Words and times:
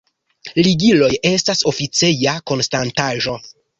Ligiloj 0.67 1.11
estas 1.31 1.61
oficeja 1.73 2.35
konstantaĵo. 2.53 3.37